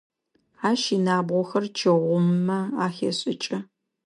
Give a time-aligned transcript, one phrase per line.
[0.69, 3.57] Ащ инабгъохэр чы гъумымэ ахешӏыкӏы.